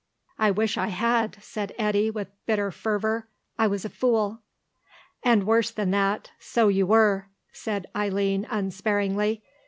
"I 0.39 0.49
wish 0.49 0.79
I 0.79 0.87
had," 0.87 1.37
said 1.43 1.75
Eddy, 1.77 2.09
with 2.09 2.31
bitter 2.47 2.71
fervour. 2.71 3.27
"I 3.59 3.67
was 3.67 3.85
a 3.85 3.89
fool." 3.89 4.39
"And 5.21 5.45
worse 5.45 5.69
than 5.69 5.91
that, 5.91 6.31
so 6.39 6.69
you 6.69 6.87
were," 6.87 7.27
said 7.53 7.85
Eileen, 7.95 8.47
unsparingly. 8.49 9.43